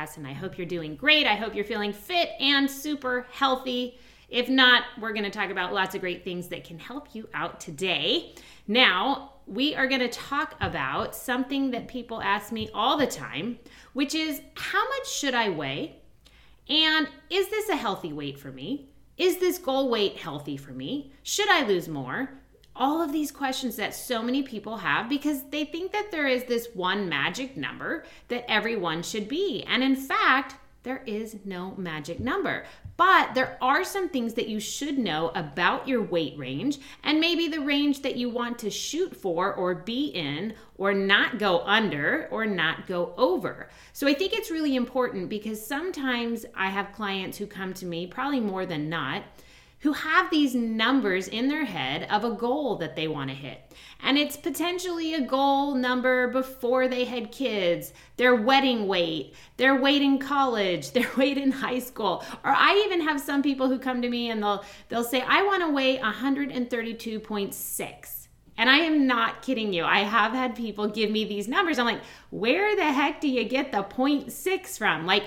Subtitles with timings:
[0.00, 1.26] Podcast, and I hope you're doing great.
[1.26, 3.98] I hope you're feeling fit and super healthy.
[4.28, 7.28] If not, we're going to talk about lots of great things that can help you
[7.34, 8.34] out today.
[8.68, 13.58] Now, we are going to talk about something that people ask me all the time,
[13.92, 15.96] which is how much should I weigh?
[16.68, 18.90] And is this a healthy weight for me?
[19.16, 21.12] Is this goal weight healthy for me?
[21.24, 22.30] Should I lose more?
[22.76, 26.44] All of these questions that so many people have because they think that there is
[26.44, 29.62] this one magic number that everyone should be.
[29.64, 32.64] And in fact, there is no magic number.
[32.96, 37.48] But there are some things that you should know about your weight range and maybe
[37.48, 42.28] the range that you want to shoot for or be in or not go under
[42.30, 43.68] or not go over.
[43.92, 48.06] So I think it's really important because sometimes I have clients who come to me,
[48.06, 49.22] probably more than not,
[49.80, 53.72] who have these numbers in their head of a goal that they want to hit.
[54.02, 60.02] And it's potentially a goal number before they had kids, their wedding weight, their weight
[60.02, 62.22] in college, their weight in high school.
[62.44, 65.42] Or I even have some people who come to me and they'll they'll say I
[65.42, 68.16] want to weigh 132.6.
[68.58, 69.84] And I am not kidding you.
[69.84, 71.78] I have had people give me these numbers.
[71.78, 75.06] I'm like, where the heck do you get the 0.6 from?
[75.06, 75.24] Like,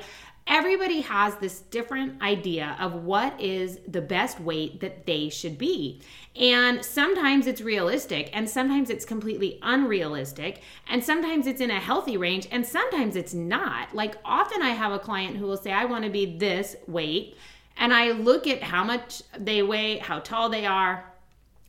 [0.47, 6.02] everybody has this different idea of what is the best weight that they should be.
[6.35, 12.17] And sometimes it's realistic, and sometimes it's completely unrealistic, and sometimes it's in a healthy
[12.17, 13.94] range, and sometimes it's not.
[13.94, 17.38] Like, often I have a client who will say, I want to be this weight.
[17.78, 21.11] And I look at how much they weigh, how tall they are,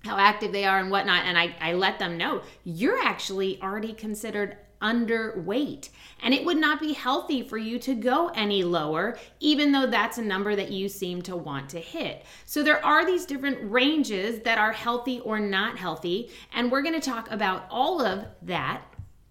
[0.04, 3.94] how active they are and whatnot and I, I let them know you're actually already
[3.94, 5.88] considered underweight
[6.22, 10.18] and it would not be healthy for you to go any lower even though that's
[10.18, 12.24] a number that you seem to want to hit.
[12.44, 17.00] So there are these different ranges that are healthy or not healthy and we're going
[17.00, 18.82] to talk about all of that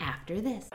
[0.04, 0.70] after this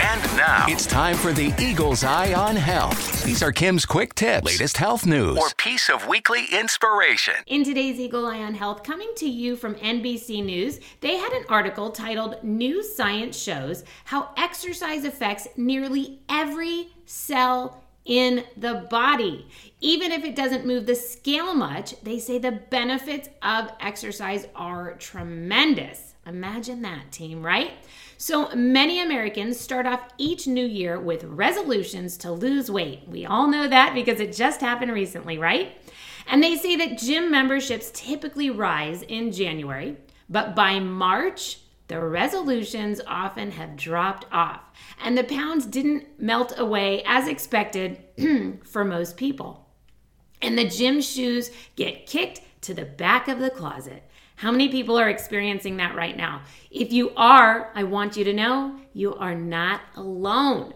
[0.00, 3.24] And now it's time for the Eagle's Eye on Health.
[3.24, 7.34] These are Kim's quick tips, latest health news, or piece of weekly inspiration.
[7.46, 11.44] In today's Eagle Eye on Health, coming to you from NBC News, they had an
[11.48, 19.48] article titled New Science Shows How Exercise Affects Nearly Every Cell in the body.
[19.80, 24.94] Even if it doesn't move the scale much, they say the benefits of exercise are
[24.94, 26.14] tremendous.
[26.26, 27.72] Imagine that, team, right?
[28.16, 33.08] So many Americans start off each new year with resolutions to lose weight.
[33.08, 35.76] We all know that because it just happened recently, right?
[36.26, 39.96] And they say that gym memberships typically rise in January,
[40.28, 41.58] but by March,
[41.88, 44.60] the resolutions often have dropped off,
[45.02, 47.98] and the pounds didn't melt away as expected
[48.64, 49.68] for most people.
[50.40, 54.02] And the gym shoes get kicked to the back of the closet.
[54.36, 56.42] How many people are experiencing that right now?
[56.70, 60.74] If you are, I want you to know you are not alone.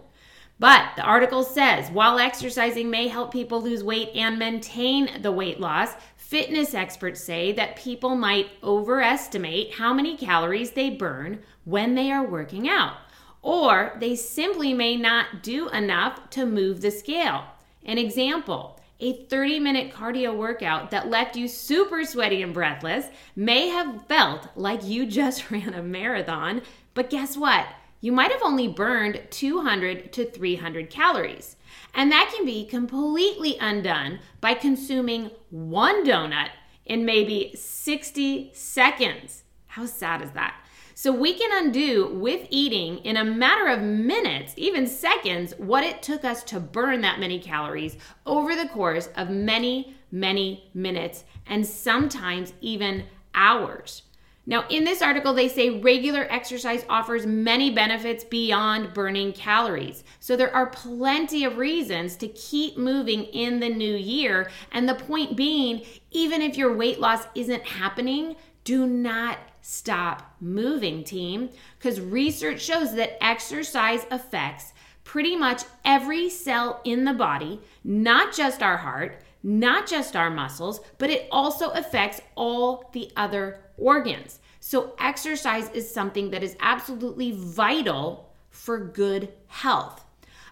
[0.59, 5.59] But the article says while exercising may help people lose weight and maintain the weight
[5.59, 12.11] loss, fitness experts say that people might overestimate how many calories they burn when they
[12.11, 12.97] are working out,
[13.41, 17.45] or they simply may not do enough to move the scale.
[17.85, 23.05] An example a 30 minute cardio workout that left you super sweaty and breathless
[23.35, 26.61] may have felt like you just ran a marathon,
[26.93, 27.65] but guess what?
[28.01, 31.57] You might have only burned 200 to 300 calories.
[31.93, 36.49] And that can be completely undone by consuming one donut
[36.85, 39.43] in maybe 60 seconds.
[39.67, 40.55] How sad is that?
[41.01, 46.01] So we can undo with eating in a matter of minutes, even seconds, what it
[46.01, 47.95] took us to burn that many calories
[48.25, 54.01] over the course of many, many minutes and sometimes even hours.
[54.45, 60.03] Now, in this article, they say regular exercise offers many benefits beyond burning calories.
[60.19, 64.49] So, there are plenty of reasons to keep moving in the new year.
[64.73, 68.35] And the point being, even if your weight loss isn't happening,
[68.65, 69.37] do not
[69.69, 74.73] stop moving, team, because research shows that exercise affects
[75.03, 80.81] pretty much every cell in the body, not just our heart, not just our muscles,
[80.97, 84.39] but it also affects all the other organs.
[84.59, 90.03] So, exercise is something that is absolutely vital for good health.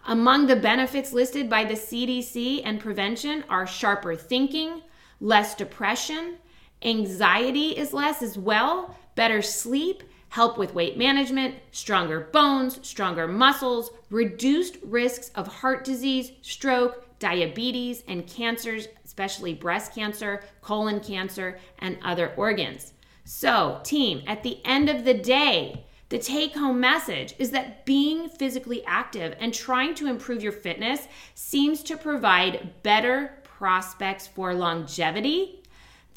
[0.06, 4.84] Among the benefits listed by the CDC and prevention are sharper thinking,
[5.20, 6.38] less depression,
[6.84, 13.92] anxiety is less as well, better sleep, help with weight management, stronger bones, stronger muscles,
[14.10, 21.98] reduced risks of heart disease, stroke, diabetes, and cancers, especially breast cancer, colon cancer, and
[22.04, 22.94] other organs.
[23.24, 28.30] So, team, at the end of the day, the take home message is that being
[28.30, 35.64] physically active and trying to improve your fitness seems to provide better prospects for longevity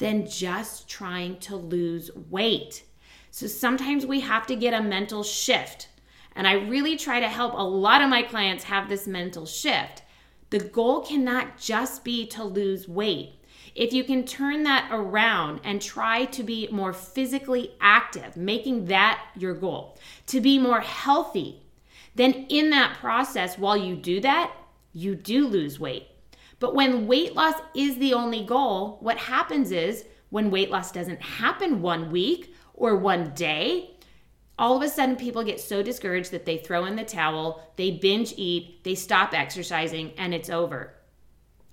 [0.01, 2.83] than just trying to lose weight.
[3.29, 5.89] So sometimes we have to get a mental shift.
[6.35, 10.01] And I really try to help a lot of my clients have this mental shift.
[10.49, 13.35] The goal cannot just be to lose weight.
[13.75, 19.23] If you can turn that around and try to be more physically active, making that
[19.37, 21.61] your goal, to be more healthy,
[22.15, 24.51] then in that process, while you do that,
[24.93, 26.07] you do lose weight.
[26.61, 31.19] But when weight loss is the only goal, what happens is when weight loss doesn't
[31.19, 33.97] happen one week or one day,
[34.59, 37.89] all of a sudden people get so discouraged that they throw in the towel, they
[37.89, 40.93] binge eat, they stop exercising, and it's over.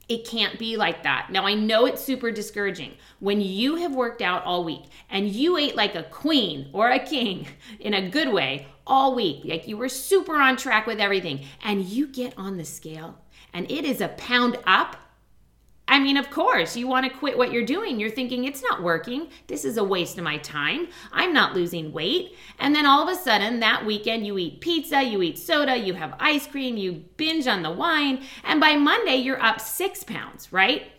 [0.09, 1.29] It can't be like that.
[1.31, 5.59] Now, I know it's super discouraging when you have worked out all week and you
[5.59, 7.47] ate like a queen or a king
[7.81, 11.85] in a good way all week, like you were super on track with everything, and
[11.85, 13.19] you get on the scale
[13.53, 14.97] and it is a pound up
[15.91, 17.99] I mean, of course, you want to quit what you're doing.
[17.99, 19.29] You're thinking, it's not working.
[19.47, 20.89] This is a waste of my time.
[21.13, 22.37] I'm not losing weight.
[22.59, 25.95] And then all of a sudden, that weekend, you eat pizza, you eat soda, you
[25.95, 28.23] have ice cream, you binge on the wine.
[28.45, 30.93] And by Monday, you're up six pounds, right?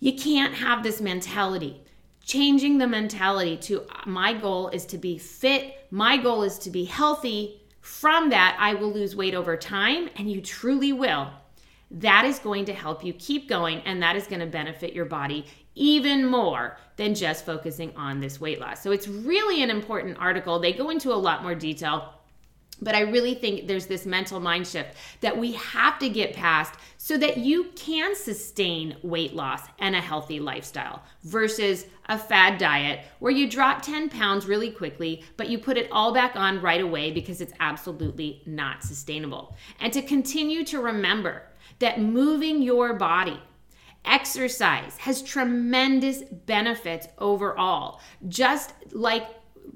[0.00, 1.80] You can't have this mentality.
[2.24, 6.70] Changing the mentality to uh, my goal is to be fit, my goal is to
[6.70, 7.62] be healthy.
[7.80, 11.30] From that, I will lose weight over time, and you truly will
[11.90, 15.06] that is going to help you keep going and that is going to benefit your
[15.06, 18.82] body even more than just focusing on this weight loss.
[18.82, 20.58] So it's really an important article.
[20.58, 22.14] They go into a lot more detail.
[22.80, 26.74] But I really think there's this mental mind shift that we have to get past
[26.96, 33.04] so that you can sustain weight loss and a healthy lifestyle versus a fad diet
[33.18, 36.80] where you drop 10 pounds really quickly, but you put it all back on right
[36.80, 39.56] away because it's absolutely not sustainable.
[39.80, 41.42] And to continue to remember
[41.80, 43.40] that moving your body,
[44.04, 48.00] exercise has tremendous benefits overall.
[48.28, 49.26] Just like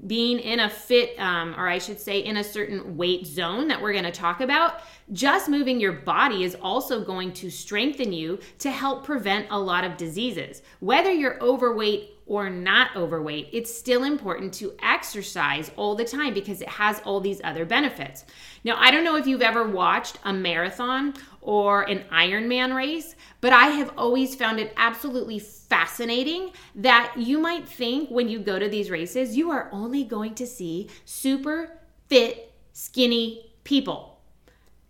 [0.07, 3.81] being in a fit, um, or I should say, in a certain weight zone that
[3.81, 4.81] we're going to talk about,
[5.11, 9.83] just moving your body is also going to strengthen you to help prevent a lot
[9.83, 10.61] of diseases.
[10.79, 16.61] Whether you're overweight or not overweight, it's still important to exercise all the time because
[16.61, 18.25] it has all these other benefits.
[18.63, 23.51] Now, I don't know if you've ever watched a marathon or an Ironman race, but
[23.51, 28.69] I have always found it absolutely fascinating that you might think when you go to
[28.69, 34.12] these races, you are only going to see super fit, skinny people.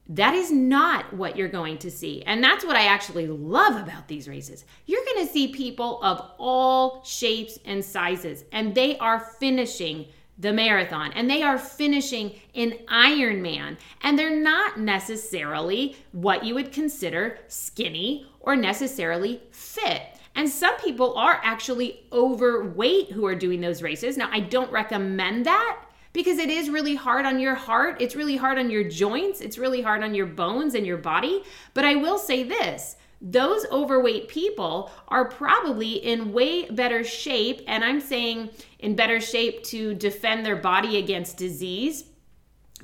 [0.10, 2.24] That is not what you're going to see.
[2.24, 4.66] And that's what I actually love about these races.
[4.86, 10.08] You're going to see people of all shapes and sizes, and they are finishing
[10.40, 13.78] the marathon and they are finishing in Ironman.
[14.02, 20.02] And they're not necessarily what you would consider skinny or necessarily fit.
[20.36, 24.18] And some people are actually overweight who are doing those races.
[24.18, 27.98] Now, I don't recommend that because it is really hard on your heart.
[28.00, 29.42] It's really hard on your joints.
[29.42, 31.44] It's really hard on your bones and your body.
[31.74, 37.62] But I will say this those overweight people are probably in way better shape.
[37.68, 42.04] And I'm saying in better shape to defend their body against disease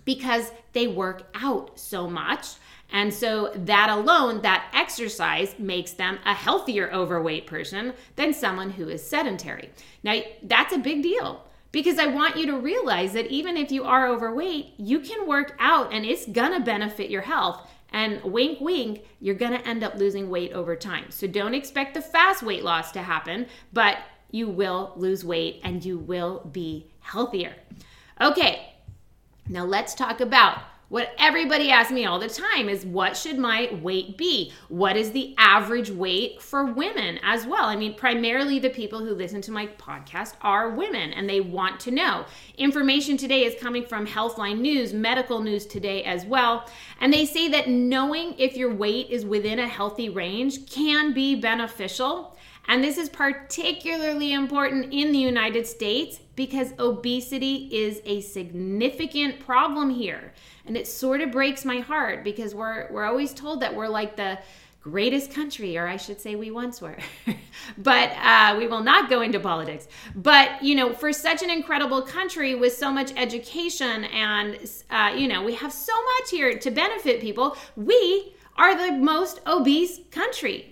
[0.06, 2.48] because they work out so much.
[2.92, 8.90] And so, that alone, that exercise makes them a healthier overweight person than someone who
[8.90, 9.70] is sedentary.
[10.02, 13.84] Now, that's a big deal because I want you to realize that even if you
[13.84, 17.68] are overweight, you can work out and it's gonna benefit your health.
[17.92, 21.06] And wink, wink, you're gonna end up losing weight over time.
[21.10, 23.98] So don't expect the fast weight loss to happen, but
[24.32, 27.56] you will lose weight and you will be healthier.
[28.22, 28.74] Okay,
[29.48, 30.60] now let's talk about
[30.90, 34.52] what everybody asks me all the time is what should my weight be?
[34.70, 37.66] What is the average weight for women as well?
[37.66, 41.80] I mean, primarily the people who listen to my podcast are women and they want
[41.82, 42.26] to know.
[42.58, 46.68] Information today is coming from Healthline News, Medical News Today as well.
[47.00, 51.36] And they say that knowing if your weight is within a healthy range can be
[51.36, 52.36] beneficial
[52.68, 59.90] And this is particularly important in the United States because obesity is a significant problem
[59.90, 60.34] here.
[60.66, 64.16] And it sort of breaks my heart because we're we're always told that we're like
[64.16, 64.38] the
[64.82, 66.98] greatest country, or I should say, we once were.
[67.78, 69.88] but uh, we will not go into politics.
[70.16, 74.58] But, you know, for such an incredible country with so much education and,
[74.90, 79.42] uh, you know, we have so much here to benefit people, we are the most
[79.46, 80.72] obese country.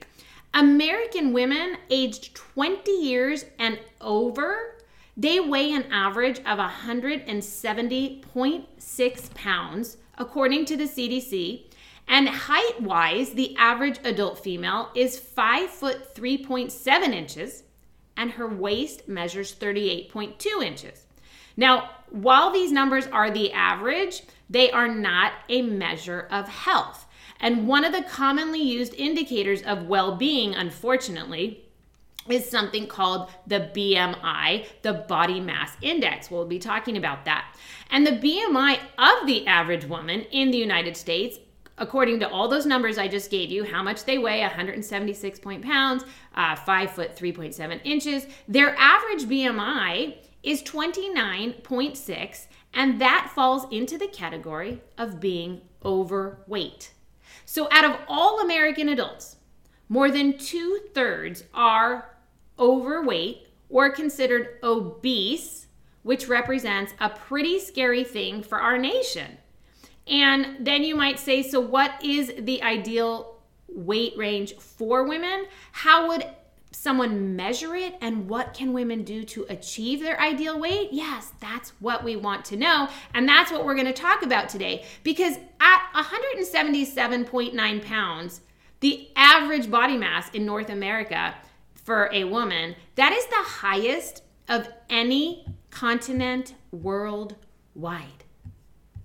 [0.57, 4.73] American women aged 20 years and over.
[5.15, 11.65] They weigh an average of 170.6 pounds, according to the CDC,
[12.07, 17.61] and height wise, the average adult female is 5 foot 3.7 inches,
[18.15, 21.05] and her waist measures 38.2 inches.
[21.55, 27.06] Now, while these numbers are the average, they are not a measure of health.
[27.39, 31.63] And one of the commonly used indicators of well being, unfortunately,
[32.29, 36.29] is something called the BMI, the body mass index.
[36.29, 37.55] We'll be talking about that.
[37.89, 41.39] And the BMI of the average woman in the United States
[41.77, 45.63] according to all those numbers I just gave you, how much they weigh 176 point
[45.63, 46.03] pounds,
[46.35, 48.25] uh, 5 foot 3.7 inches.
[48.47, 56.93] Their average BMI is 29.6, and that falls into the category of being overweight.
[57.45, 59.37] So, out of all American adults,
[59.89, 62.17] more than two thirds are
[62.59, 65.67] overweight or considered obese,
[66.03, 69.37] which represents a pretty scary thing for our nation.
[70.07, 75.45] And then you might say, so what is the ideal weight range for women?
[75.73, 76.25] How would
[76.71, 80.89] someone measure it and what can women do to achieve their ideal weight?
[80.91, 82.89] Yes, that's what we want to know.
[83.13, 84.85] And that's what we're going to talk about today.
[85.03, 88.41] Because at 177.9 pounds,
[88.79, 91.35] the average body mass in North America
[91.73, 98.23] for a woman, that is the highest of any continent worldwide.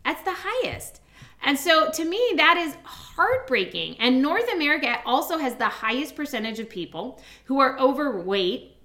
[0.05, 1.02] That's the highest.
[1.43, 3.97] And so to me, that is heartbreaking.
[3.99, 8.77] And North America also has the highest percentage of people who are overweight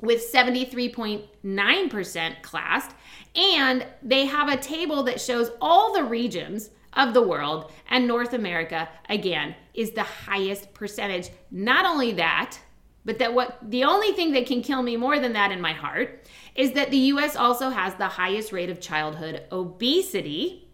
[0.00, 2.94] with 73.9% classed.
[3.34, 7.72] And they have a table that shows all the regions of the world.
[7.88, 11.30] And North America, again, is the highest percentage.
[11.50, 12.56] Not only that,
[13.04, 15.72] but that what the only thing that can kill me more than that in my
[15.72, 16.24] heart
[16.54, 20.67] is that the US also has the highest rate of childhood obesity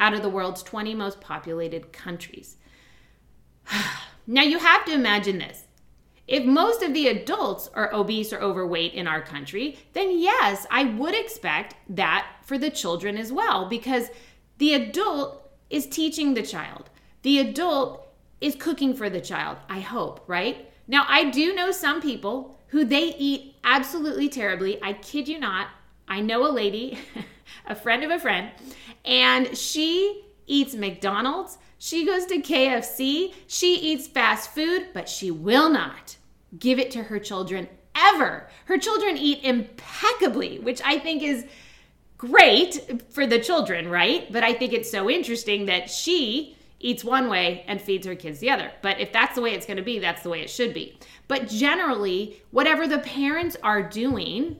[0.00, 2.56] out of the world's 20 most populated countries.
[4.26, 5.64] now you have to imagine this.
[6.26, 10.84] If most of the adults are obese or overweight in our country, then yes, I
[10.84, 14.08] would expect that for the children as well, because
[14.58, 16.88] the adult is teaching the child.
[17.22, 18.08] The adult
[18.40, 20.70] is cooking for the child, I hope, right?
[20.86, 24.82] Now, I do know some people who they eat absolutely terribly.
[24.82, 25.68] I kid you not.
[26.08, 26.98] I know a lady,
[27.66, 28.50] a friend of a friend,
[29.04, 31.58] and she eats McDonald's.
[31.78, 33.34] She goes to KFC.
[33.46, 36.16] She eats fast food, but she will not
[36.58, 38.48] give it to her children ever.
[38.66, 41.46] Her children eat impeccably, which I think is
[42.16, 44.30] great for the children, right?
[44.32, 48.40] But I think it's so interesting that she eats one way and feeds her kids
[48.40, 48.70] the other.
[48.82, 50.98] But if that's the way it's going to be, that's the way it should be.
[51.28, 54.58] But generally, whatever the parents are doing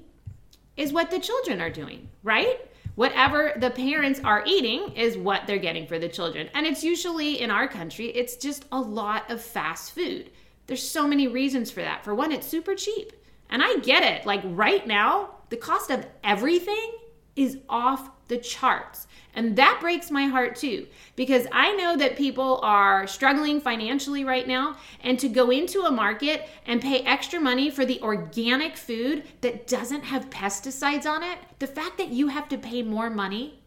[0.76, 2.60] is what the children are doing, right?
[2.94, 6.48] whatever the parents are eating is what they're getting for the children.
[6.54, 10.30] And it's usually in our country, it's just a lot of fast food.
[10.66, 12.04] There's so many reasons for that.
[12.04, 13.12] For one, it's super cheap.
[13.50, 14.26] And I get it.
[14.26, 16.92] Like right now, the cost of everything
[17.36, 19.06] is off the charts.
[19.34, 20.86] And that breaks my heart too,
[21.16, 24.76] because I know that people are struggling financially right now.
[25.02, 29.66] And to go into a market and pay extra money for the organic food that
[29.66, 33.60] doesn't have pesticides on it, the fact that you have to pay more money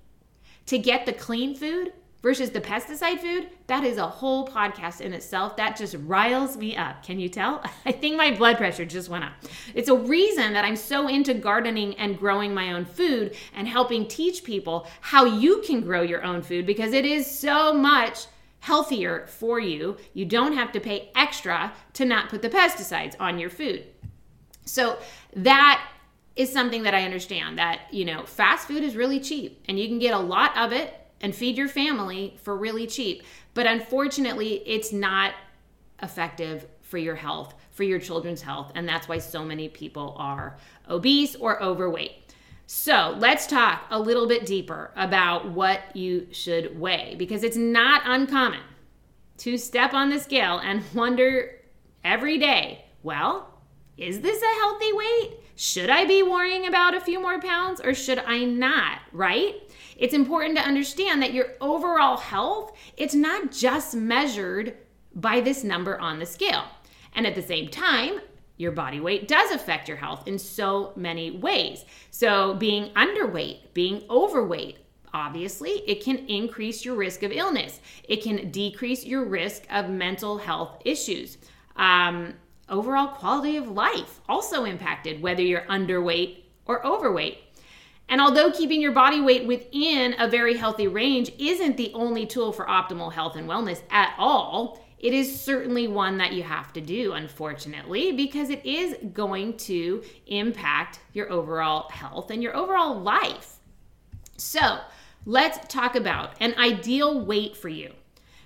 [0.67, 5.13] to get the clean food versus the pesticide food, that is a whole podcast in
[5.13, 5.55] itself.
[5.55, 7.03] That just riles me up.
[7.03, 7.63] Can you tell?
[7.85, 9.33] I think my blood pressure just went up.
[9.73, 14.07] It's a reason that I'm so into gardening and growing my own food and helping
[14.07, 18.25] teach people how you can grow your own food because it is so much
[18.59, 19.97] healthier for you.
[20.13, 23.85] You don't have to pay extra to not put the pesticides on your food.
[24.65, 24.99] So
[25.35, 25.87] that
[26.35, 29.87] is something that I understand that, you know, fast food is really cheap and you
[29.87, 33.23] can get a lot of it and feed your family for really cheap.
[33.53, 35.33] But unfortunately, it's not
[36.01, 38.71] effective for your health, for your children's health.
[38.75, 40.57] And that's why so many people are
[40.89, 42.33] obese or overweight.
[42.65, 48.01] So let's talk a little bit deeper about what you should weigh because it's not
[48.05, 48.59] uncommon
[49.37, 51.61] to step on the scale and wonder
[52.03, 53.56] every day, well,
[53.97, 55.39] Is this a healthy weight?
[55.55, 59.55] Should I be worrying about a few more pounds or should I not, right?
[59.97, 64.77] It's important to understand that your overall health, it's not just measured
[65.15, 66.65] by this number on the scale.
[67.15, 68.19] And at the same time,
[68.57, 71.85] your body weight does affect your health in so many ways.
[72.11, 74.77] So, being underweight, being overweight,
[75.13, 77.79] obviously, it can increase your risk of illness.
[78.03, 81.37] It can decrease your risk of mental health issues.
[81.75, 82.35] Um,
[82.69, 87.39] overall quality of life also impacted, whether you're underweight or overweight.
[88.09, 92.53] And although keeping your body weight within a very healthy range isn't the only tool
[92.53, 96.81] for optimal health and wellness at all, it is certainly one that you have to
[96.81, 103.57] do, unfortunately, because it is going to impact your overall health and your overall life.
[104.37, 104.79] So,
[105.25, 107.93] let's talk about an ideal weight for you.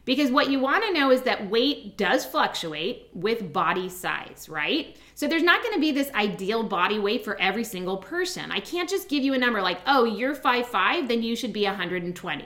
[0.03, 4.98] Because what you want to know is that weight does fluctuate with body size, right?
[5.13, 8.51] So there's not going to be this ideal body weight for every single person.
[8.51, 11.65] I can't just give you a number like, oh, you're 5'5, then you should be
[11.65, 12.46] 120.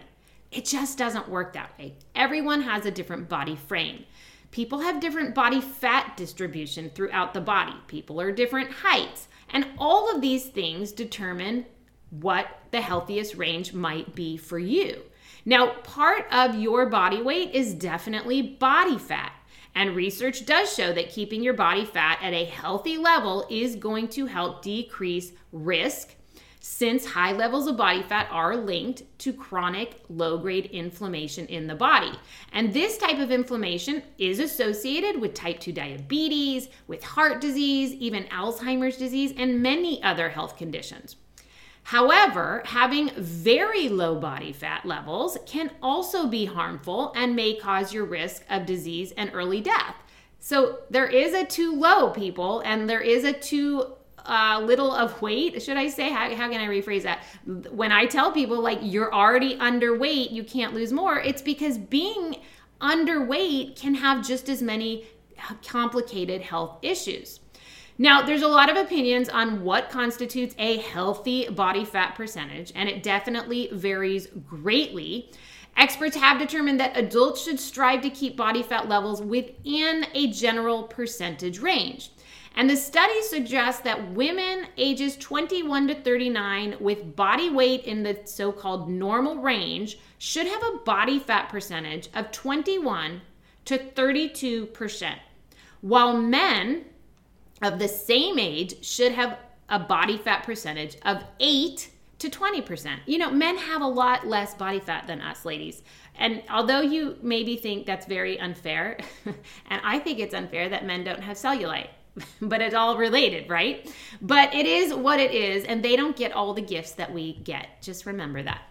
[0.52, 1.96] It just doesn't work that way.
[2.14, 4.06] Everyone has a different body frame.
[4.52, 7.76] People have different body fat distribution throughout the body.
[7.88, 9.28] People are different heights.
[9.50, 11.66] And all of these things determine
[12.10, 15.02] what the healthiest range might be for you.
[15.46, 19.32] Now, part of your body weight is definitely body fat.
[19.76, 24.08] And research does show that keeping your body fat at a healthy level is going
[24.10, 26.16] to help decrease risk
[26.68, 31.76] since high levels of body fat are linked to chronic low grade inflammation in the
[31.76, 32.12] body.
[32.54, 38.24] And this type of inflammation is associated with type 2 diabetes, with heart disease, even
[38.26, 41.18] Alzheimer's disease, and many other health conditions.
[41.86, 48.06] However, having very low body fat levels can also be harmful and may cause your
[48.06, 49.96] risk of disease and early death.
[50.40, 53.94] So there is a too low, people, and there is a too
[54.26, 56.10] uh, little of weight, should I say?
[56.10, 57.24] How, how can I rephrase that?
[57.72, 62.38] When I tell people, like, you're already underweight, you can't lose more, it's because being
[62.82, 65.06] underweight can have just as many
[65.64, 67.42] complicated health issues.
[67.98, 72.90] Now, there's a lot of opinions on what constitutes a healthy body fat percentage, and
[72.90, 75.32] it definitely varies greatly.
[75.78, 80.84] Experts have determined that adults should strive to keep body fat levels within a general
[80.84, 82.12] percentage range.
[82.58, 88.20] And the study suggests that women ages 21 to 39 with body weight in the
[88.26, 93.22] so called normal range should have a body fat percentage of 21
[93.66, 95.16] to 32%,
[95.82, 96.86] while men
[97.62, 99.38] of the same age should have
[99.70, 101.90] a body fat percentage of 8
[102.20, 103.00] to 20%.
[103.06, 105.82] You know, men have a lot less body fat than us ladies.
[106.16, 111.04] And although you maybe think that's very unfair, and I think it's unfair that men
[111.04, 111.90] don't have cellulite,
[112.42, 113.92] but it's all related, right?
[114.22, 117.34] But it is what it is, and they don't get all the gifts that we
[117.44, 117.82] get.
[117.82, 118.62] Just remember that.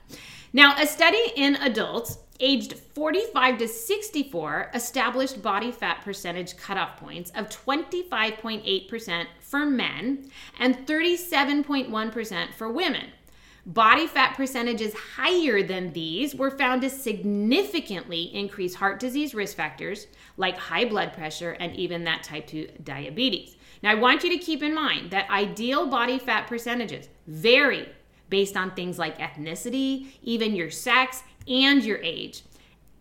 [0.53, 7.31] Now, a study in adults aged 45 to 64 established body fat percentage cutoff points
[7.31, 13.07] of 25.8% for men and 37.1% for women.
[13.67, 20.07] Body fat percentages higher than these were found to significantly increase heart disease risk factors
[20.37, 23.57] like high blood pressure and even that type 2 diabetes.
[23.83, 27.89] Now, I want you to keep in mind that ideal body fat percentages vary
[28.29, 32.43] based on things like ethnicity, even your sex, and your age.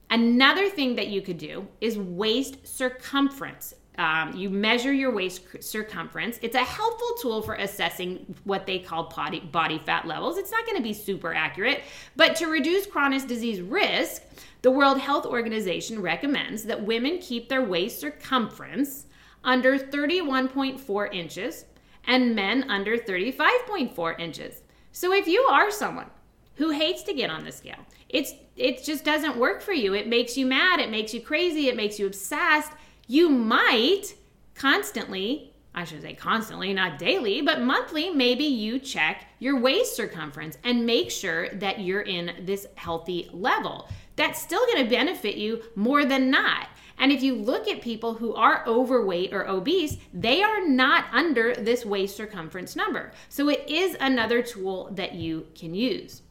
[0.09, 3.73] Another thing that you could do is waist circumference.
[3.97, 6.39] Um, you measure your waist circumference.
[6.41, 10.37] It's a helpful tool for assessing what they call body, body fat levels.
[10.37, 11.83] It's not going to be super accurate,
[12.15, 14.23] but to reduce chronic disease risk,
[14.63, 19.05] the World Health Organization recommends that women keep their waist circumference
[19.43, 21.65] under 31.4 inches
[22.05, 24.61] and men under 35.4 inches.
[24.91, 26.09] So if you are someone
[26.55, 29.93] who hates to get on the scale, it's it just doesn't work for you.
[29.93, 32.71] It makes you mad, it makes you crazy, it makes you obsessed.
[33.07, 34.13] You might
[34.55, 40.57] constantly, I should say constantly, not daily, but monthly, maybe you check your waist circumference
[40.63, 43.89] and make sure that you're in this healthy level.
[44.15, 46.67] That's still going to benefit you more than not.
[46.99, 51.55] And if you look at people who are overweight or obese, they are not under
[51.55, 53.11] this waist circumference number.
[53.29, 56.21] So it is another tool that you can use.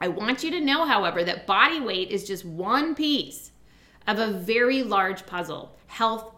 [0.00, 3.52] I want you to know, however, that body weight is just one piece
[4.06, 6.34] of a very large puzzle, health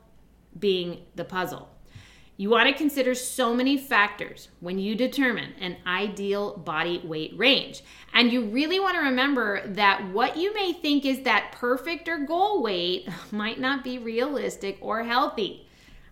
[0.58, 1.68] being the puzzle.
[2.38, 7.82] You want to consider so many factors when you determine an ideal body weight range.
[8.12, 12.18] And you really want to remember that what you may think is that perfect or
[12.18, 15.66] goal weight might not be realistic or healthy.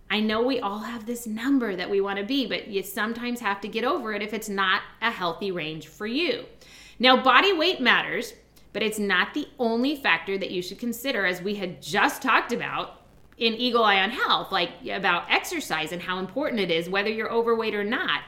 [0.09, 3.39] I know we all have this number that we want to be, but you sometimes
[3.39, 6.45] have to get over it if it's not a healthy range for you.
[6.99, 8.33] Now, body weight matters,
[8.73, 12.51] but it's not the only factor that you should consider, as we had just talked
[12.51, 13.01] about
[13.37, 17.31] in Eagle Eye on Health, like about exercise and how important it is, whether you're
[17.31, 18.21] overweight or not.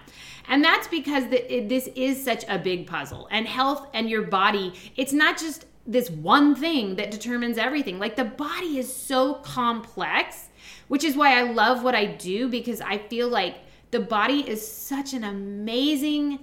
[0.49, 3.27] And that's because this is such a big puzzle.
[3.31, 7.99] And health and your body, it's not just this one thing that determines everything.
[7.99, 10.49] Like the body is so complex,
[10.89, 13.57] which is why I love what I do because I feel like
[13.91, 16.39] the body is such an amazing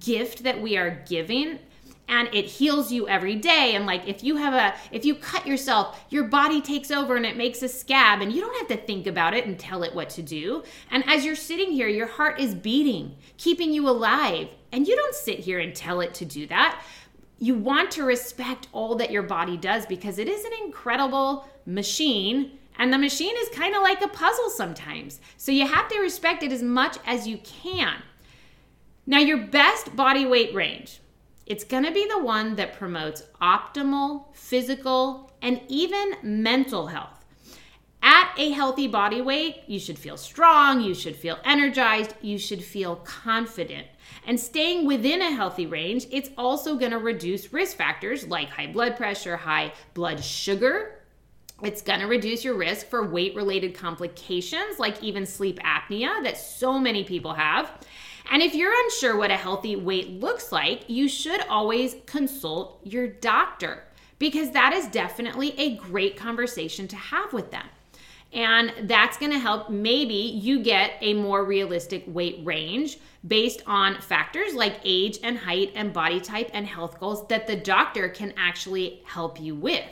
[0.00, 1.58] gift that we are giving
[2.08, 3.74] and it heals you every day.
[3.74, 7.26] And like if you have a if you cut yourself your body takes over and
[7.26, 9.94] it makes a scab and you don't have to think about it and tell it
[9.94, 10.62] what to do.
[10.90, 14.48] And as you're sitting here your heart is beating keeping you alive.
[14.72, 16.82] And you don't sit here and tell it to do that.
[17.38, 22.58] You want to respect all that your body does because it is an incredible machine
[22.78, 25.20] and the machine is kind of like a puzzle sometimes.
[25.36, 28.02] So you have to respect it as much as you can.
[29.06, 31.00] Now your best body weight range
[31.48, 37.24] it's going to be the one that promotes optimal physical and even mental health.
[38.02, 42.62] At a healthy body weight, you should feel strong, you should feel energized, you should
[42.62, 43.86] feel confident.
[44.26, 48.66] And staying within a healthy range, it's also going to reduce risk factors like high
[48.66, 51.00] blood pressure, high blood sugar.
[51.62, 56.36] It's going to reduce your risk for weight related complications like even sleep apnea that
[56.36, 57.72] so many people have.
[58.30, 63.06] And if you're unsure what a healthy weight looks like, you should always consult your
[63.06, 63.84] doctor
[64.18, 67.66] because that is definitely a great conversation to have with them.
[68.32, 74.00] And that's going to help maybe you get a more realistic weight range based on
[74.00, 78.34] factors like age and height and body type and health goals that the doctor can
[78.36, 79.88] actually help you with.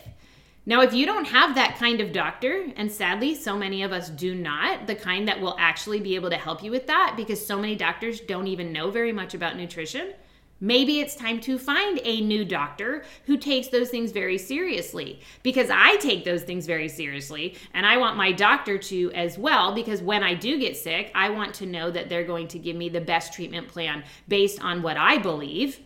[0.69, 4.11] Now, if you don't have that kind of doctor, and sadly, so many of us
[4.11, 7.47] do not, the kind that will actually be able to help you with that because
[7.47, 10.13] so many doctors don't even know very much about nutrition,
[10.59, 15.21] maybe it's time to find a new doctor who takes those things very seriously.
[15.45, 19.73] Because I take those things very seriously, and I want my doctor to as well,
[19.73, 22.75] because when I do get sick, I want to know that they're going to give
[22.75, 25.79] me the best treatment plan based on what I believe.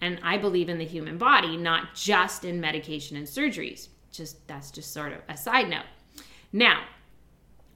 [0.00, 4.70] And I believe in the human body, not just in medication and surgeries just that's
[4.70, 5.86] just sort of a side note.
[6.52, 6.84] Now,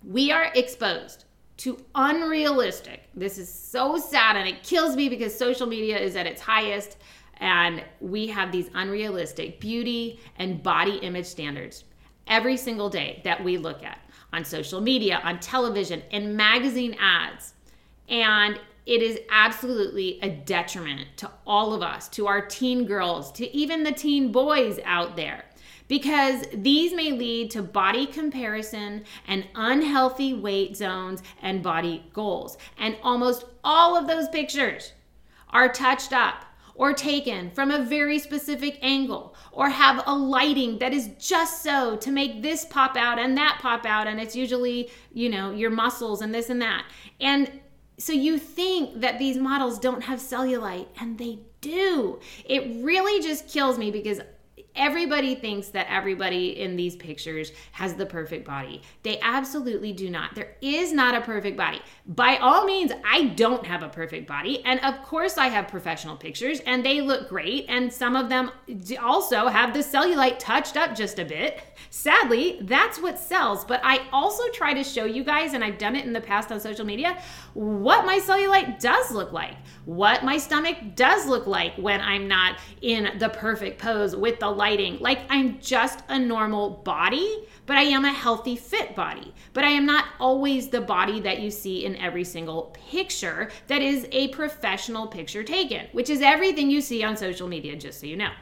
[0.03, 1.25] we are exposed
[1.59, 3.09] to unrealistic.
[3.15, 6.99] This is so sad and it kills me because social media is at its highest
[7.39, 11.85] and we have these unrealistic beauty and body image standards
[12.27, 13.99] every single day that we look at
[14.33, 17.55] on social media, on television, in magazine ads.
[18.09, 23.57] And it is absolutely a detriment to all of us, to our teen girls, to
[23.57, 25.45] even the teen boys out there
[25.89, 32.57] because these may lead to body comparison and unhealthy weight zones and body goals.
[32.79, 34.93] And almost all of those pictures
[35.51, 36.45] are touched up
[36.75, 41.97] or taken from a very specific angle or have a lighting that is just so
[41.97, 44.07] to make this pop out and that pop out.
[44.07, 46.85] And it's usually you know your muscles and this and that.
[47.21, 47.61] And
[47.97, 52.19] so you think that these models don't have cellulite and they do.
[52.45, 54.21] It really just kills me because
[54.77, 58.83] Everybody thinks that everybody in these pictures has the perfect body.
[59.03, 60.35] They absolutely do not.
[60.35, 61.81] There is not a perfect body.
[62.07, 64.65] By all means, I don't have a perfect body.
[64.65, 67.67] And of course, I have professional pictures and they look great.
[67.69, 68.51] And some of them
[69.01, 71.61] also have the cellulite touched up just a bit.
[71.91, 73.65] Sadly, that's what sells.
[73.65, 76.51] But I also try to show you guys, and I've done it in the past
[76.51, 77.17] on social media,
[77.55, 82.59] what my cellulite does look like, what my stomach does look like when I'm not
[82.83, 84.99] in the perfect pose with the lighting.
[84.99, 89.33] Like I'm just a normal body, but I am a healthy, fit body.
[89.53, 93.83] But I am not always the body that you see in every single picture that
[93.83, 98.07] is a professional picture taken, which is everything you see on social media, just so
[98.07, 98.33] you know.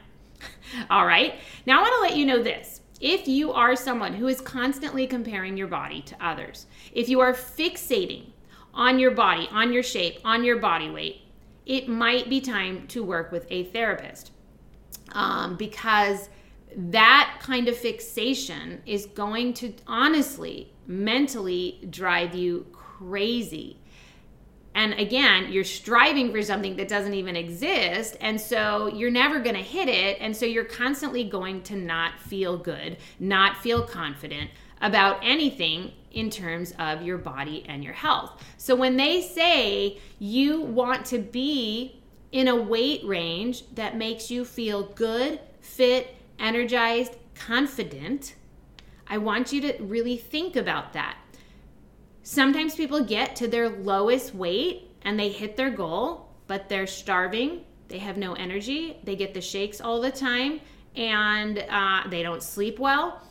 [0.90, 1.34] All right,
[1.66, 2.80] now I want to let you know this.
[3.00, 7.32] If you are someone who is constantly comparing your body to others, if you are
[7.32, 8.31] fixating
[8.74, 11.22] on your body, on your shape, on your body weight,
[11.66, 14.32] it might be time to work with a therapist
[15.12, 16.28] um, because
[16.74, 23.78] that kind of fixation is going to honestly mentally drive you crazy.
[24.74, 28.16] And again, you're striving for something that doesn't even exist.
[28.22, 30.16] And so you're never going to hit it.
[30.18, 34.50] And so you're constantly going to not feel good, not feel confident
[34.82, 38.42] about anything in terms of your body and your health.
[38.58, 44.44] So when they say you want to be in a weight range that makes you
[44.44, 48.34] feel good, fit, energized, confident,
[49.06, 51.16] I want you to really think about that.
[52.24, 57.64] Sometimes people get to their lowest weight and they hit their goal, but they're starving.
[57.88, 58.98] They have no energy.
[59.04, 60.60] They get the shakes all the time
[60.94, 63.22] and uh, they don't sleep well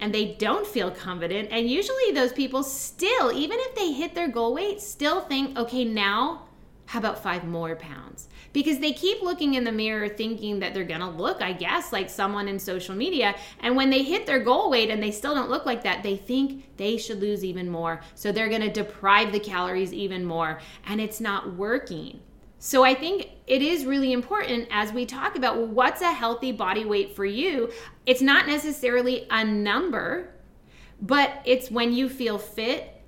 [0.00, 1.48] and they don't feel confident.
[1.50, 5.84] And usually, those people still, even if they hit their goal weight, still think, okay,
[5.84, 6.42] now
[6.86, 8.28] how about five more pounds?
[8.52, 12.10] Because they keep looking in the mirror thinking that they're gonna look, I guess, like
[12.10, 13.34] someone in social media.
[13.60, 16.16] And when they hit their goal weight and they still don't look like that, they
[16.16, 18.00] think they should lose even more.
[18.14, 20.60] So they're gonna deprive the calories even more.
[20.86, 22.20] And it's not working.
[22.64, 26.86] So I think it is really important as we talk about what's a healthy body
[26.86, 27.70] weight for you.
[28.06, 30.32] It's not necessarily a number,
[30.98, 33.02] but it's when you feel fit,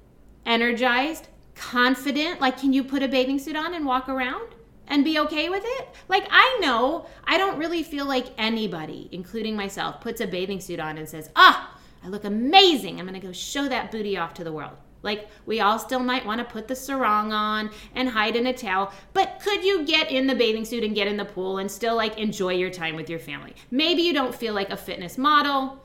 [0.44, 2.38] energized, confident.
[2.38, 4.46] Like, can you put a bathing suit on and walk around?
[4.88, 5.88] and be okay with it?
[6.06, 10.78] Like, I know I don't really feel like anybody, including myself, puts a bathing suit
[10.78, 13.00] on and says, Ah, I look amazing.
[13.00, 14.76] I'm gonna go show that booty off to the world.
[15.06, 18.52] Like, we all still might want to put the sarong on and hide in a
[18.52, 21.70] towel, but could you get in the bathing suit and get in the pool and
[21.70, 23.54] still like enjoy your time with your family?
[23.70, 25.82] Maybe you don't feel like a fitness model,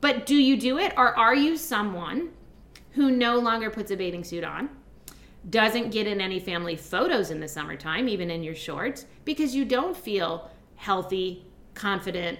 [0.00, 0.94] but do you do it?
[0.96, 2.30] Or are you someone
[2.92, 4.70] who no longer puts a bathing suit on,
[5.50, 9.66] doesn't get in any family photos in the summertime, even in your shorts, because you
[9.66, 12.38] don't feel healthy, confident,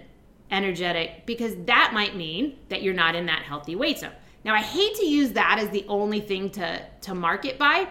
[0.50, 4.12] energetic, because that might mean that you're not in that healthy weight zone.
[4.46, 7.88] Now, I hate to use that as the only thing to, to market by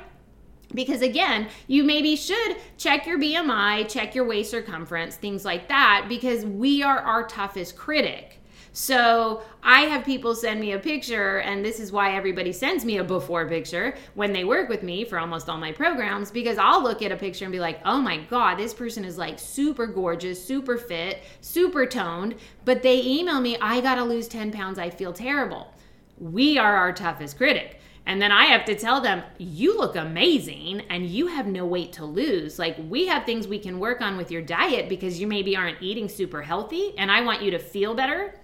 [0.74, 6.06] because again, you maybe should check your BMI, check your waist circumference, things like that,
[6.08, 8.42] because we are our toughest critic.
[8.72, 12.98] So I have people send me a picture, and this is why everybody sends me
[12.98, 16.84] a before picture when they work with me for almost all my programs, because I'll
[16.84, 19.88] look at a picture and be like, oh my God, this person is like super
[19.88, 24.90] gorgeous, super fit, super toned, but they email me, I gotta lose 10 pounds, I
[24.90, 25.74] feel terrible
[26.18, 27.80] we are our toughest critic.
[28.08, 31.94] And then I have to tell them, you look amazing and you have no weight
[31.94, 32.60] to lose.
[32.60, 35.82] Like, we have things we can work on with your diet because you maybe aren't
[35.82, 36.94] eating super healthy.
[36.98, 38.36] And I want you to feel better,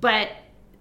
[0.00, 0.28] but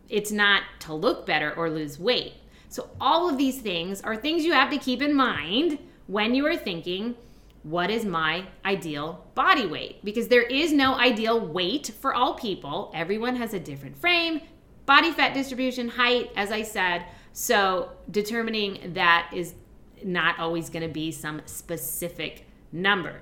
[0.10, 2.34] it's not to look better or lose weight.
[2.68, 6.46] So, all of these things are things you have to keep in mind when you
[6.46, 7.16] are thinking,
[7.64, 10.04] what is my ideal body weight?
[10.04, 12.92] Because there is no ideal weight for all people.
[12.94, 14.42] Everyone has a different frame,
[14.90, 17.06] Body fat distribution, height, as I said.
[17.32, 19.54] So determining that is
[20.04, 23.22] not always going to be some specific number.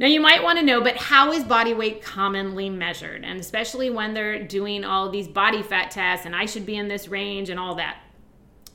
[0.00, 3.24] Now, you might want to know, but how is body weight commonly measured?
[3.24, 6.88] And especially when they're doing all these body fat tests, and I should be in
[6.88, 8.01] this range and all that.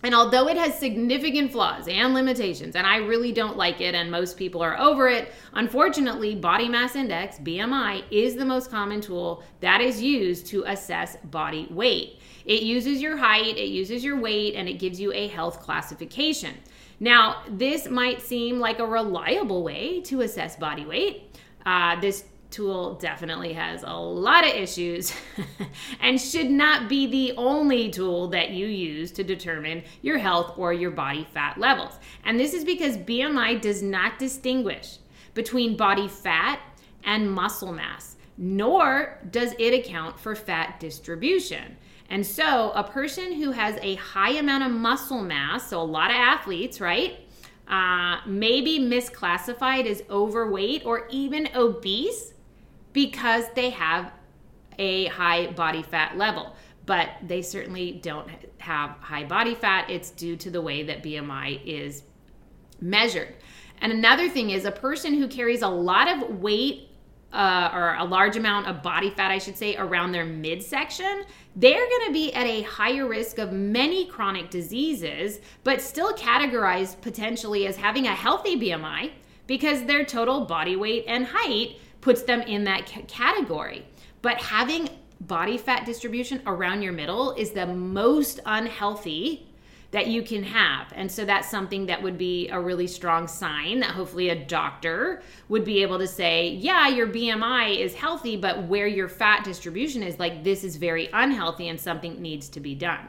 [0.03, 4.11] And although it has significant flaws and limitations, and I really don't like it, and
[4.11, 9.43] most people are over it, unfortunately, body mass index, BMI, is the most common tool
[9.59, 12.19] that is used to assess body weight.
[12.45, 16.53] It uses your height, it uses your weight, and it gives you a health classification.
[16.99, 21.35] Now, this might seem like a reliable way to assess body weight.
[21.65, 25.13] Uh, this tool definitely has a lot of issues
[26.01, 30.73] and should not be the only tool that you use to determine your health or
[30.73, 31.99] your body fat levels.
[32.23, 34.99] And this is because BMI does not distinguish
[35.33, 36.59] between body fat
[37.03, 41.77] and muscle mass, nor does it account for fat distribution.
[42.09, 46.09] And so, a person who has a high amount of muscle mass, so a lot
[46.09, 47.19] of athletes, right?
[47.67, 52.33] Uh, may be misclassified as overweight or even obese
[52.97, 54.11] because they have
[54.79, 56.55] a high body fat level.
[56.87, 59.87] But they certainly don't have high body fat.
[59.87, 62.01] It's due to the way that BMI is
[62.81, 63.35] measured.
[63.81, 66.89] And another thing is a person who carries a lot of weight
[67.31, 71.23] uh, or a large amount of body fat, I should say, around their midsection,
[71.55, 76.99] they're going to be at a higher risk of many chronic diseases, but still categorized
[77.01, 79.11] potentially as having a healthy BMI
[79.45, 81.77] because their total body weight and height
[82.07, 83.85] puts them in that c- category.
[84.21, 84.87] But having
[85.19, 89.45] body fat distribution around your middle is the most unhealthy
[89.91, 90.93] that you can have.
[90.95, 95.21] And so that's something that would be a really strong sign that hopefully a doctor
[95.49, 100.01] would be able to say, yeah, your BMI is healthy, but where your fat distribution
[100.01, 103.05] is, like this is very unhealthy and something needs to be done.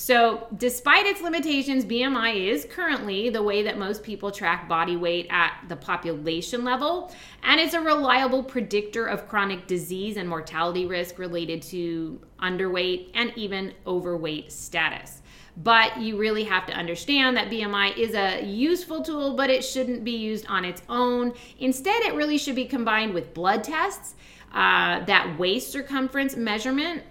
[0.00, 5.26] So, despite its limitations, BMI is currently the way that most people track body weight
[5.28, 11.18] at the population level, and it's a reliable predictor of chronic disease and mortality risk
[11.18, 15.20] related to underweight and even overweight status.
[15.56, 20.04] But you really have to understand that BMI is a useful tool, but it shouldn't
[20.04, 21.34] be used on its own.
[21.58, 24.14] Instead, it really should be combined with blood tests,
[24.52, 27.02] uh, that waist circumference measurement,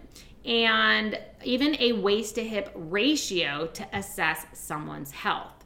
[0.45, 5.65] and even a waist to hip ratio to assess someone's health.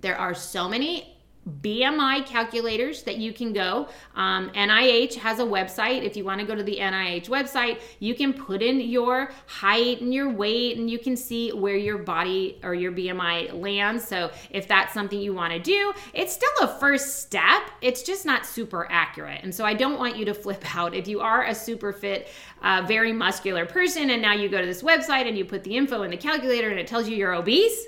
[0.00, 1.15] There are so many
[1.46, 3.88] BMI calculators that you can go.
[4.16, 6.02] Um, NIH has a website.
[6.02, 10.00] If you want to go to the NIH website, you can put in your height
[10.00, 14.06] and your weight, and you can see where your body or your BMI lands.
[14.06, 17.62] So, if that's something you want to do, it's still a first step.
[17.80, 19.40] It's just not super accurate.
[19.44, 20.94] And so, I don't want you to flip out.
[20.94, 22.28] If you are a super fit,
[22.62, 25.76] uh, very muscular person, and now you go to this website and you put the
[25.76, 27.86] info in the calculator and it tells you you're obese,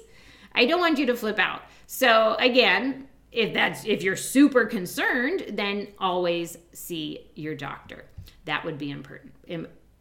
[0.55, 1.63] I don't want you to flip out.
[1.87, 8.05] So, again, if that's if you're super concerned then always see your doctor.
[8.45, 9.33] That would be important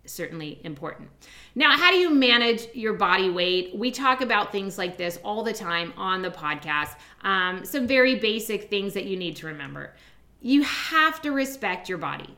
[0.05, 1.09] certainly important.
[1.55, 3.75] Now how do you manage your body weight?
[3.75, 6.95] We talk about things like this all the time on the podcast.
[7.21, 9.93] Um, some very basic things that you need to remember.
[10.41, 12.37] You have to respect your body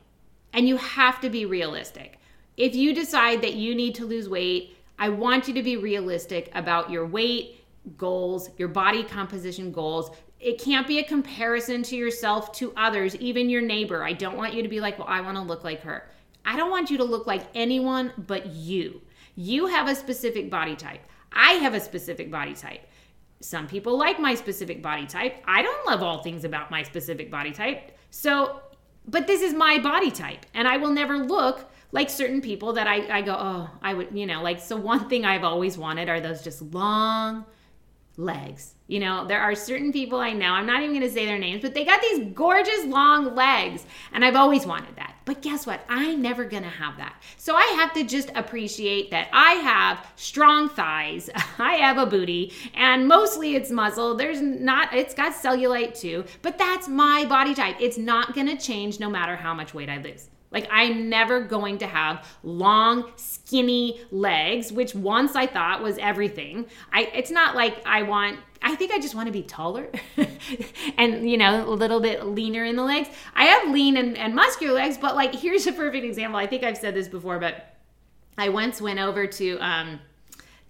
[0.52, 2.18] and you have to be realistic.
[2.56, 6.50] If you decide that you need to lose weight i want you to be realistic
[6.54, 7.64] about your weight
[7.96, 13.50] goals, your body composition goals it can't be a comparison to yourself to others, even
[13.50, 14.02] your neighbor.
[14.02, 16.08] I don't want you to be like, well, I want to look like her.
[16.44, 19.02] I don't want you to look like anyone but you.
[19.36, 21.00] You have a specific body type.
[21.32, 22.86] I have a specific body type.
[23.40, 25.42] Some people like my specific body type.
[25.46, 27.92] I don't love all things about my specific body type.
[28.10, 28.62] So,
[29.06, 32.86] but this is my body type, and I will never look like certain people that
[32.86, 36.08] I, I go, oh, I would, you know, like, so one thing I've always wanted
[36.08, 37.44] are those just long,
[38.16, 38.74] legs.
[38.90, 41.62] You know, there are certain people I know, I'm not even to say their names,
[41.62, 43.86] but they got these gorgeous long legs.
[44.12, 45.14] And I've always wanted that.
[45.24, 45.84] But guess what?
[45.88, 47.22] I'm never to have that.
[47.36, 52.52] So I have to just appreciate that I have strong thighs, I have a booty,
[52.74, 54.16] and mostly it's muscle.
[54.16, 57.76] There's not, it's got cellulite too, but that's my body type.
[57.78, 60.30] It's not to change no matter how much weight I lose.
[60.50, 66.66] Like, I'm never going to have long, skinny legs, which once I thought was everything.
[66.92, 69.88] I, it's not like I want, I think I just want to be taller
[70.98, 73.08] and, you know, a little bit leaner in the legs.
[73.34, 76.38] I have lean and, and muscular legs, but like, here's a perfect example.
[76.38, 77.74] I think I've said this before, but
[78.36, 80.00] I once went over to, um,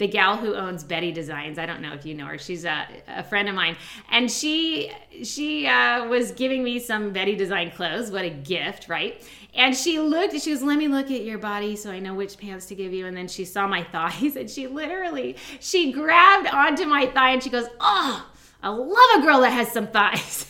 [0.00, 1.58] the gal who owns Betty Designs.
[1.58, 2.38] I don't know if you know her.
[2.38, 3.76] She's a, a friend of mine,
[4.10, 4.90] and she
[5.22, 8.10] she uh, was giving me some Betty Design clothes.
[8.10, 9.22] What a gift, right?
[9.54, 12.38] And she looked, she goes, Let me look at your body so I know which
[12.38, 13.06] pants to give you.
[13.06, 17.42] And then she saw my thighs and she literally, she grabbed onto my thigh and
[17.42, 18.26] she goes, Oh,
[18.62, 20.46] I love a girl that has some thighs.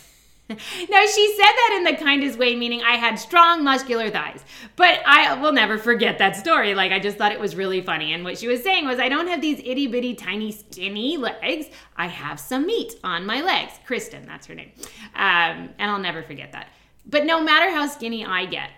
[0.89, 4.43] now she said that in the kindest way, meaning I had strong muscular thighs.
[4.75, 6.75] But I will never forget that story.
[6.75, 8.13] Like I just thought it was really funny.
[8.13, 11.67] And what she was saying was, I don't have these itty bitty tiny skinny legs.
[11.95, 13.73] I have some meat on my legs.
[13.85, 14.71] Kristen, that's her name.
[15.15, 16.69] Um, and I'll never forget that.
[17.05, 18.69] But no matter how skinny I get,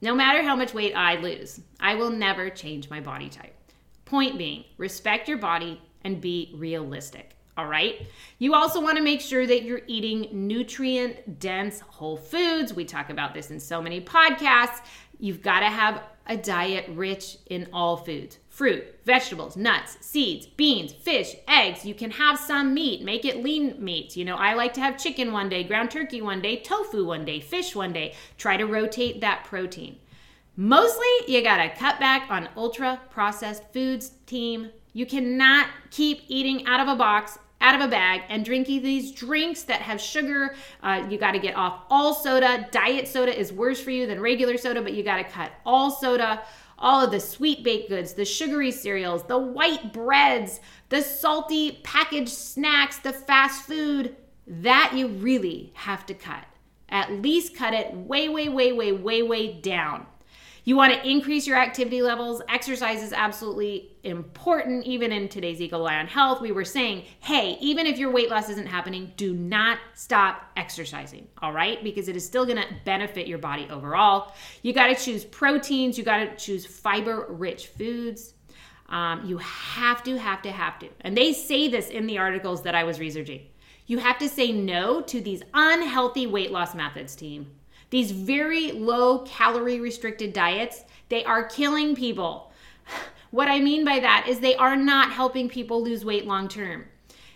[0.00, 3.54] no matter how much weight I lose, I will never change my body type.
[4.04, 7.36] Point being, respect your body and be realistic.
[7.56, 8.06] All right.
[8.38, 12.72] You also want to make sure that you're eating nutrient dense whole foods.
[12.72, 14.80] We talk about this in so many podcasts.
[15.18, 20.92] You've got to have a diet rich in all foods fruit, vegetables, nuts, seeds, beans,
[20.92, 21.86] fish, eggs.
[21.86, 24.14] You can have some meat, make it lean meat.
[24.14, 27.24] You know, I like to have chicken one day, ground turkey one day, tofu one
[27.24, 28.14] day, fish one day.
[28.36, 29.98] Try to rotate that protein.
[30.54, 34.70] Mostly, you gotta cut back on ultra processed foods, team.
[34.92, 39.12] You cannot keep eating out of a box out of a bag and drinking these
[39.12, 40.54] drinks that have sugar.
[40.82, 42.68] Uh, you got to get off all soda.
[42.70, 45.90] Diet soda is worse for you than regular soda, but you got to cut all
[45.90, 46.42] soda
[46.82, 52.28] all of the sweet baked goods, the sugary cereals, the white breads, the salty packaged
[52.28, 56.44] snacks, the fast food, that you really have to cut.
[56.88, 60.06] At least cut it way, way, way, way, way, way down.
[60.64, 62.40] You want to increase your activity levels.
[62.48, 66.40] Exercise is absolutely important, even in today's Eagle Eye on Health.
[66.40, 71.26] We were saying, hey, even if your weight loss isn't happening, do not stop exercising,
[71.38, 71.82] all right?
[71.82, 74.34] Because it is still going to benefit your body overall.
[74.62, 78.34] You got to choose proteins, you got to choose fiber rich foods.
[78.88, 80.88] Um, you have to, have to, have to.
[81.00, 83.48] And they say this in the articles that I was researching.
[83.86, 87.50] You have to say no to these unhealthy weight loss methods, team.
[87.92, 92.50] These very low calorie restricted diets, they are killing people.
[93.30, 96.86] What I mean by that is they are not helping people lose weight long term.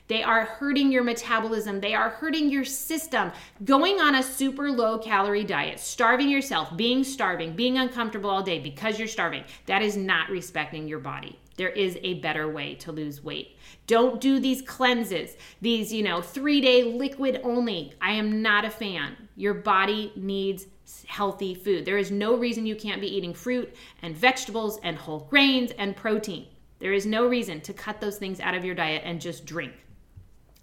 [0.08, 1.80] They are hurting your metabolism.
[1.80, 3.32] They are hurting your system.
[3.64, 8.58] Going on a super low calorie diet, starving yourself, being starving, being uncomfortable all day
[8.58, 11.38] because you're starving, that is not respecting your body.
[11.56, 13.56] There is a better way to lose weight.
[13.86, 17.94] Don't do these cleanses, these, you know, three day liquid only.
[18.00, 19.16] I am not a fan.
[19.36, 20.66] Your body needs
[21.06, 21.84] healthy food.
[21.84, 25.96] There is no reason you can't be eating fruit and vegetables and whole grains and
[25.96, 26.46] protein.
[26.78, 29.72] There is no reason to cut those things out of your diet and just drink.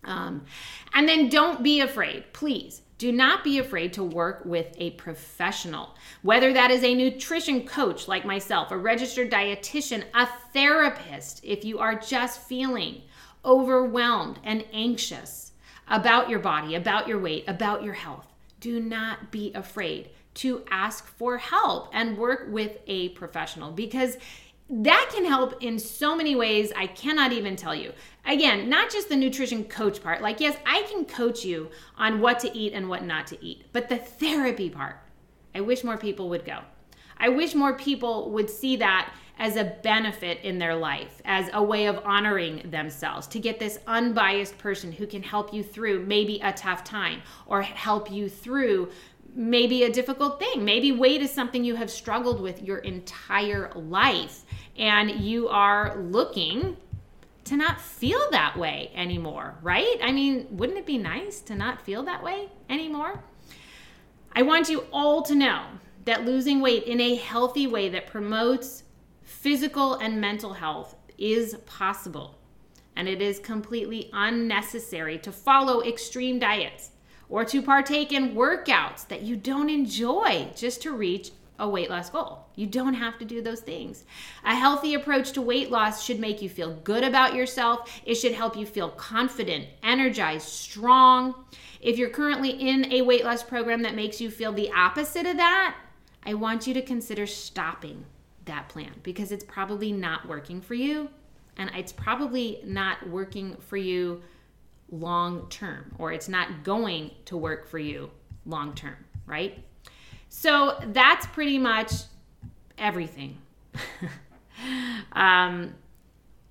[0.04, 0.46] Um,
[0.94, 2.82] and then don't be afraid, please.
[3.04, 8.08] Do not be afraid to work with a professional, whether that is a nutrition coach
[8.08, 13.02] like myself, a registered dietitian, a therapist, if you are just feeling
[13.44, 15.52] overwhelmed and anxious
[15.90, 18.26] about your body, about your weight, about your health.
[18.62, 24.16] Do not be afraid to ask for help and work with a professional because
[24.70, 27.94] that can help in so many ways I cannot even tell you.
[28.26, 30.22] Again, not just the nutrition coach part.
[30.22, 33.66] Like, yes, I can coach you on what to eat and what not to eat,
[33.74, 34.98] but the therapy part,
[35.54, 36.60] I wish more people would go.
[37.18, 41.64] I wish more people would see that as a benefit in their life, as a
[41.64, 46.40] way of honoring themselves, to get this unbiased person who can help you through maybe
[46.42, 48.90] a tough time or help you through
[49.36, 50.64] maybe a difficult thing.
[50.64, 54.44] Maybe weight is something you have struggled with your entire life
[54.78, 56.78] and you are looking
[57.46, 59.98] to not feel that way anymore, right?
[60.02, 63.24] I mean, wouldn't it be nice to not feel that way anymore?
[64.34, 65.66] I want you all to know
[66.06, 68.84] that losing weight in a healthy way that promotes
[69.24, 72.40] physical and mental health is possible.
[72.96, 76.92] And it is completely unnecessary to follow extreme diets
[77.34, 82.12] or to partake in workouts that you don't enjoy just to reach a weight loss
[82.12, 82.46] goal.
[82.54, 84.06] You don't have to do those things.
[84.46, 87.90] A healthy approach to weight loss should make you feel good about yourself.
[88.06, 91.34] It should help you feel confident, energized, strong.
[91.82, 95.38] If you're currently in a weight loss program that makes you feel the opposite of
[95.38, 95.76] that,
[96.24, 98.06] I want you to consider stopping
[98.46, 101.10] that plan because it's probably not working for you
[101.58, 104.22] and it's probably not working for you
[104.90, 108.10] long term or it's not going to work for you
[108.46, 109.64] long term, right?
[110.30, 111.92] So that's pretty much
[112.78, 113.38] everything.
[115.14, 115.74] um,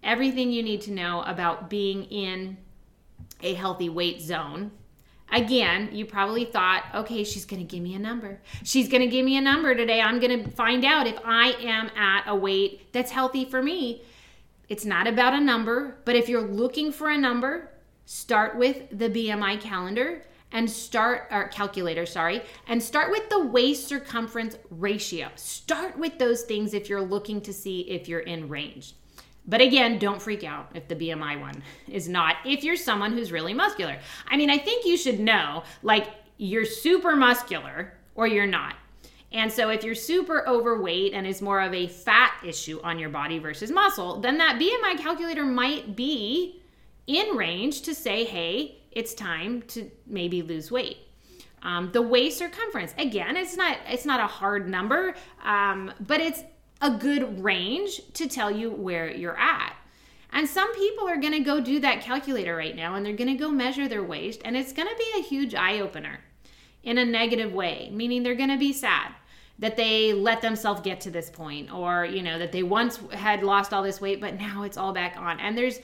[0.03, 2.57] everything you need to know about being in
[3.43, 4.71] a healthy weight zone
[5.33, 8.43] Again, you probably thought, okay, she's to give me a number.
[8.65, 9.99] She's to give me a number today.
[9.99, 14.03] I'm to find out if I am at a weight that's healthy for me.
[14.69, 17.72] It's not about a number, but if you're looking for a number,
[18.05, 20.23] start with the BMI calendar
[20.53, 25.29] and start or calculator, sorry, and start with the waist circumference ratio.
[25.35, 28.95] Start with those things if you're looking to see if you're in range.
[29.47, 33.33] But again, don't freak out if the BMI one is not, if you're someone who's
[33.33, 33.99] really muscular.
[34.29, 38.77] I mean, I think you should know like you're super muscular or you're not.
[39.33, 43.09] And so if you're super overweight and is more of a fat issue on your
[43.09, 46.62] body versus muscle, then that BMI calculator might be
[47.07, 50.99] in range to say, hey, it's time to maybe lose weight.
[51.63, 56.43] Um, the waist circumference, again, it's not it's not a hard number, um, but it's
[56.81, 59.75] a good range to tell you where you're at.
[60.33, 63.29] And some people are going to go do that calculator right now and they're going
[63.29, 66.19] to go measure their waist, and it's going to be a huge eye opener
[66.83, 69.13] in a negative way, meaning they're going to be sad
[69.59, 73.43] that they let themselves get to this point or you know that they once had
[73.43, 75.79] lost all this weight but now it's all back on and there's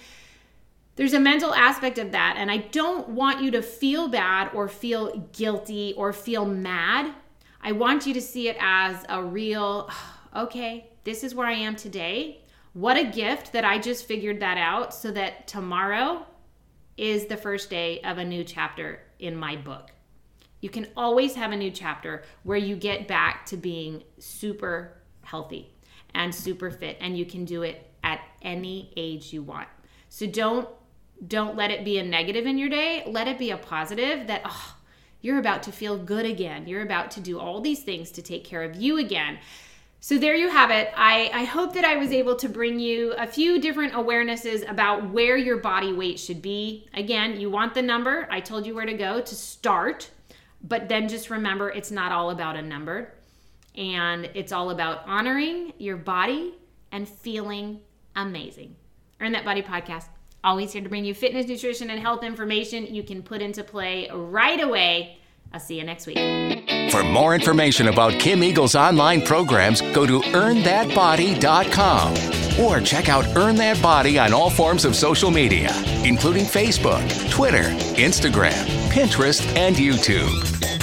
[0.99, 4.69] there's a mental aspect of that and i don't want you to feel bad or
[4.69, 7.15] feel guilty or feel mad
[7.63, 9.91] i want you to see it as a real
[10.37, 12.43] okay, this is where I am today.
[12.73, 16.27] What a gift that I just figured that out so that tomorrow
[16.97, 19.91] is the first day of a new chapter in my book.
[20.61, 25.73] You can always have a new chapter where you get back to being super healthy
[26.15, 29.69] and super fit and you can do it at any age you want.
[30.09, 30.69] So don't
[31.27, 33.03] don't let it be a negative in your day.
[33.07, 34.77] Let it be a positive that oh,
[35.21, 36.69] you're about to feel good again.
[36.69, 39.39] You're about to do all these things to take care of you again.
[40.01, 40.93] So there you have it.
[40.97, 45.11] I, I hope that I was able to bring you a few different awarenesses about
[45.11, 46.87] where your body weight should be.
[46.95, 48.29] Again, you want the number.
[48.31, 50.09] I told you where to go to start,
[50.63, 53.13] but then just remember it's not all about a number.
[53.75, 56.55] And it's all about honoring your body
[56.93, 57.81] and feeling
[58.15, 58.77] amazing.
[59.21, 60.07] Earn That Body podcast.
[60.45, 64.09] Always here to bring you fitness, nutrition, and health information you can put into play
[64.13, 65.19] right away.
[65.53, 66.19] I'll see you next week.
[66.91, 72.15] For more information about Kim Eagle's online programs, go to earnthatbody.com
[72.63, 75.71] or check out Earn That Body on all forms of social media,
[76.05, 77.65] including Facebook, Twitter,
[77.97, 80.78] Instagram, Pinterest, and YouTube.